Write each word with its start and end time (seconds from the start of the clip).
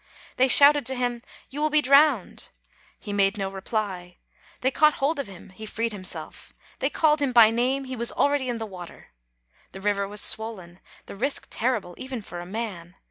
They 0.37 0.47
shouted 0.47 0.83
to 0.87 0.95
him, 0.95 1.21
'You 1.51 1.61
will 1.61 1.69
be 1.69 1.83
drowned!' 1.83 2.49
he 2.99 3.13
made 3.13 3.37
no 3.37 3.51
reply; 3.51 4.17
they 4.61 4.71
242 4.71 4.71
APRIL 4.71 4.81
caught 4.81 4.97
hold 4.97 5.19
of 5.19 5.27
him 5.27 5.49
he 5.51 5.67
freed 5.67 5.93
himself; 5.93 6.53
they 6.79 6.89
called 6.89 7.21
him 7.21 7.31
by 7.31 7.51
name 7.51 7.83
he 7.83 7.95
was 7.95 8.11
already 8.11 8.49
in 8.49 8.57
the 8.57 8.65
water. 8.65 9.09
The 9.73 9.81
river 9.81 10.07
was 10.07 10.19
swollen; 10.19 10.79
the 11.05 11.13
risk 11.15 11.45
terrible, 11.51 11.93
even 11.99 12.23
for 12.23 12.39
a 12.39 12.47
man. 12.47 12.95